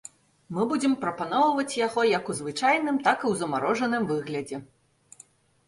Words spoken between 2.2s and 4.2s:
у звычайным, так і ў замарожаным